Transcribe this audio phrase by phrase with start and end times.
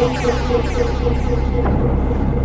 [0.00, 0.26] もう大丈
[2.36, 2.39] 夫